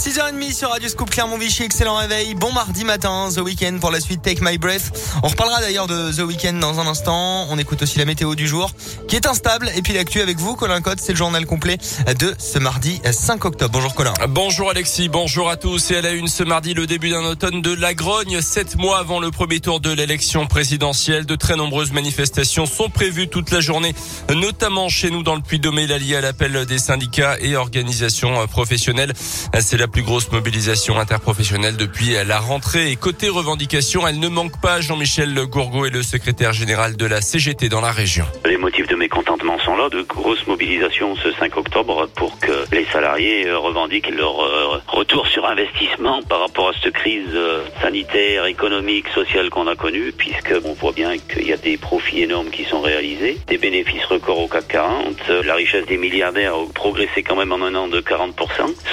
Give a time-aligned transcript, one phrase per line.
[0.00, 2.34] 6h30 sur Radio Scoop Clermont-Vichy, excellent réveil.
[2.34, 4.92] Bon mardi matin, The Weeknd pour la suite Take My Breath.
[5.22, 7.46] On reparlera d'ailleurs de The Weeknd dans un instant.
[7.50, 8.70] On écoute aussi la météo du jour
[9.08, 9.70] qui est instable.
[9.76, 11.76] Et puis l'actu avec vous, Colin Cotte, c'est le journal complet
[12.18, 13.74] de ce mardi 5 octobre.
[13.74, 14.14] Bonjour Colin.
[14.30, 15.90] Bonjour Alexis, bonjour à tous.
[15.90, 18.40] Et à la une ce mardi, le début d'un automne de la grogne.
[18.40, 23.28] Sept mois avant le premier tour de l'élection présidentielle, de très nombreuses manifestations sont prévues
[23.28, 23.94] toute la journée,
[24.34, 29.12] notamment chez nous dans le Puy-de-Dôme, liée à l'appel des syndicats et organisations professionnelles.
[29.60, 32.90] C'est la plus grosse mobilisation interprofessionnelle depuis la rentrée.
[32.90, 34.80] Et côté revendication, elle ne manque pas.
[34.80, 38.24] Jean-Michel Gourgaud est le secrétaire général de la CGT dans la région.
[38.44, 42.84] Les motifs de mécontentement sont là, de grosses mobilisations ce 5 octobre pour que les
[42.86, 48.46] salariés euh, revendiquent leur euh, retour sur investissement par rapport à cette crise euh, sanitaire,
[48.46, 52.50] économique, sociale qu'on a connue, puisque on voit bien qu'il y a des profits énormes
[52.50, 57.22] qui sont réalisés, des bénéfices records au CAC 40, la richesse des milliardaires a progressé
[57.22, 58.32] quand même en un an de 40%,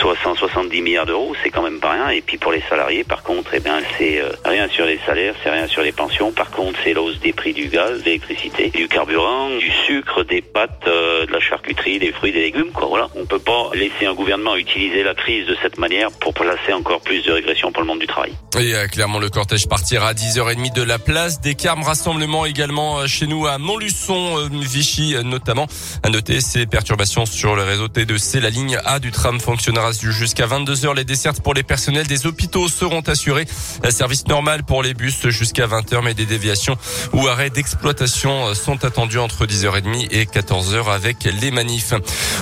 [0.00, 2.08] soit 170 milliards d'euros, c'est quand même pas rien.
[2.10, 5.34] Et puis pour les salariés, par contre, eh bien, c'est euh, rien sur les salaires,
[5.42, 6.30] c'est rien sur les pensions.
[6.32, 10.22] Par contre, c'est la hausse des prix du gaz, de l'électricité, du carburant, du sucre,
[10.22, 12.70] des pâtes, euh, de la charcuterie, des fruits, des légumes.
[12.72, 12.86] Quoi.
[12.86, 16.72] Voilà, on peut pas laisser un gouvernement utiliser la crise de cette manière pour placer
[16.72, 18.32] encore plus de régression pour le monde du travail.
[18.58, 21.82] Et euh, clairement, le cortège partira à 10h30 de la place des Carmes.
[21.82, 25.66] Rassemblement également chez nous à Montluçon, Vichy notamment.
[26.04, 28.38] À noter ces perturbations sur le réseau T2C.
[28.40, 30.94] La ligne A du tram fonctionnera jusqu'à 22h.
[30.96, 33.46] Les dessertes pour les personnels des hôpitaux seront assurées.
[33.90, 36.76] Service normal pour les bus jusqu'à 20h, mais des déviations
[37.12, 41.94] ou arrêts d'exploitation sont attendus entre 10h30 et 14h avec les manifs.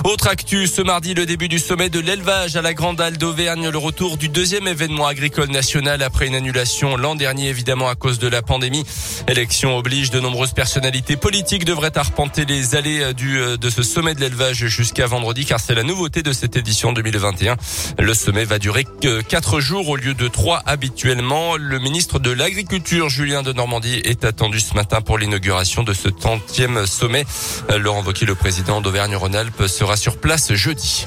[0.03, 3.69] Autre actu, ce mardi, le début du sommet de l'élevage à la Grande Halle d'Auvergne,
[3.69, 8.19] le retour du deuxième événement agricole national après une annulation l'an dernier, évidemment, à cause
[8.19, 8.83] de la pandémie.
[9.27, 14.19] Élection oblige, de nombreuses personnalités politiques devraient arpenter les allées du, de ce sommet de
[14.19, 17.55] l'élevage jusqu'à vendredi, car c'est la nouveauté de cette édition 2021.
[17.99, 21.57] Le sommet va durer que quatre jours au lieu de trois habituellement.
[21.57, 26.07] Le ministre de l'Agriculture, Julien de Normandie, est attendu ce matin pour l'inauguration de ce
[26.09, 27.23] 30e sommet.
[27.77, 31.05] Laurent Wauquiez, le président d'Auvergne-Rhône-Alpes, sera sur place jeudi.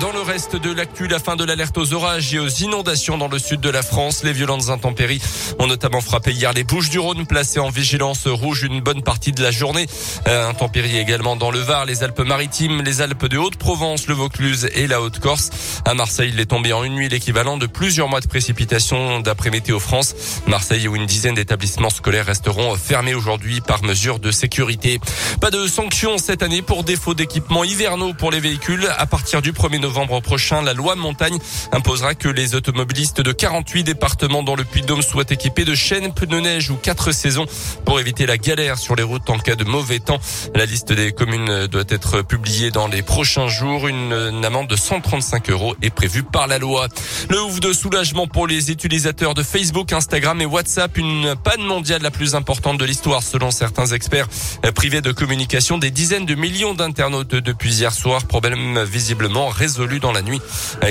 [0.00, 3.28] Dans le reste de l'actu, la fin de l'alerte aux orages et aux inondations dans
[3.28, 4.24] le sud de la France.
[4.24, 5.20] Les violentes intempéries
[5.58, 9.32] ont notamment frappé hier les Bouches du Rhône, placées en vigilance rouge une bonne partie
[9.32, 9.86] de la journée.
[10.28, 14.86] Euh, intempéries également dans le Var, les Alpes-Maritimes, les Alpes de Haute-Provence, le Vaucluse et
[14.86, 15.50] la Haute-Corse.
[15.84, 19.50] À Marseille, il est tombé en une nuit l'équivalent de plusieurs mois de précipitations d'après
[19.50, 20.14] Météo France.
[20.46, 25.00] Marseille où une dizaine d'établissements scolaires resteront fermés aujourd'hui par mesure de sécurité.
[25.40, 28.88] Pas de sanctions cette année pour défaut d'équipements hivernaux pour les véhicules.
[28.96, 31.38] À partir du 1er novembre prochain, la loi montagne
[31.72, 36.40] imposera que les automobilistes de 48 départements dans le Puy-de-Dôme soient équipés de chaînes, pneus
[36.40, 37.46] neige ou quatre saisons
[37.84, 40.20] pour éviter la galère sur les routes en cas de mauvais temps.
[40.54, 43.88] La liste des communes doit être publiée dans les prochains jours.
[43.88, 46.86] Une, une amende de 135 euros est prévue par la loi.
[47.28, 50.96] Le ouf de soulagement pour les utilisateurs de Facebook, Instagram et WhatsApp.
[50.96, 54.28] Une panne mondiale la plus importante de l'histoire selon certains experts
[54.76, 55.78] privés de communication.
[55.78, 58.24] Des dizaines de millions d'internautes depuis hier soir.
[58.26, 60.40] Problème visiblement résolu dans la nuit.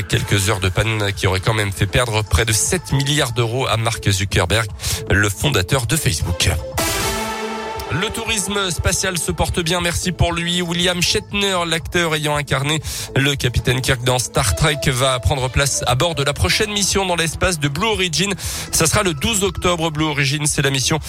[0.07, 3.67] Quelques heures de panne qui auraient quand même fait perdre près de 7 milliards d'euros
[3.67, 4.67] à Mark Zuckerberg,
[5.09, 6.49] le fondateur de Facebook.
[7.94, 10.62] Le tourisme spatial se porte bien, merci pour lui.
[10.62, 12.81] William Shatner, l'acteur ayant incarné
[13.18, 17.06] le capitaine Kirk dans Star Trek, va prendre place à bord de la prochaine mission
[17.06, 18.34] dans l'espace de Blue Origin.
[18.72, 19.91] Ça sera le 12 octobre.
[19.91, 21.00] Blue Origin, c'est la mission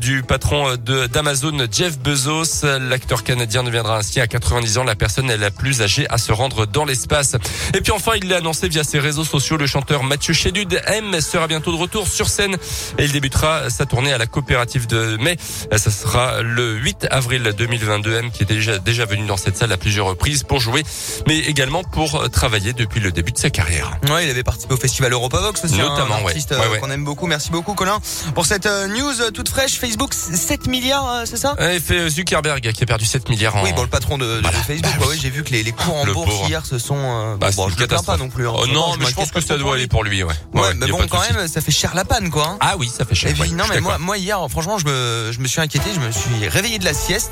[0.00, 2.66] du patron d'Amazon, Jeff Bezos.
[2.80, 6.66] L'acteur canadien deviendra ainsi à 90 ans la personne la plus âgée à se rendre
[6.66, 7.36] dans l'espace.
[7.72, 11.20] Et puis enfin, il l'a annoncé via ses réseaux sociaux, le chanteur Mathieu Chédud M
[11.20, 12.56] sera bientôt de retour sur scène
[12.98, 15.36] et il débutera sa tournée à la coopérative de mai.
[15.70, 18.14] Ça sera le 8 avril 2022.
[18.14, 20.84] M qui est déjà, déjà venu dans cette salle à plusieurs reprises pour jouer,
[21.26, 23.98] mais également pour travailler depuis le début de sa carrière.
[24.10, 25.76] Ouais, il avait participé au festival Europavox aussi.
[25.76, 26.58] Notamment, un artiste ouais.
[26.58, 26.78] Ouais, ouais.
[26.78, 27.26] qu'on aime beaucoup.
[27.26, 27.98] Merci beaucoup, Colin,
[28.34, 29.78] pour cette news toute fraîche.
[29.78, 31.56] Facebook, 7 milliards, c'est ça?
[31.56, 33.64] Fait Zuckerberg qui a perdu 7 milliards en...
[33.64, 34.58] Oui, bon, le patron de, de voilà.
[34.58, 34.92] Facebook.
[34.98, 36.48] Bah, ouais, j'ai vu que les, les cours en le bourse pauvre.
[36.48, 36.96] hier se sont.
[36.96, 38.48] Euh, bah, bon, je plains pas non plus.
[38.48, 38.52] Hein.
[38.54, 40.34] Oh, non, mais je pense que ça doit aller pour lui, ouais.
[40.52, 42.46] Ouais, mais bon, quand même, ça fait cher la panne, quoi.
[42.48, 42.56] Hein.
[42.60, 43.32] Ah oui, ça fait cher.
[43.52, 45.90] Non, mais moi, hier, franchement, je me, je me suis inquiété.
[45.94, 47.30] Je me suis réveillé de la sieste.